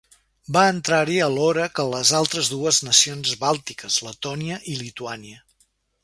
[0.55, 5.45] Va entrar-hi alhora que les altres dues nacions bàltiques, Letònia i Lituània.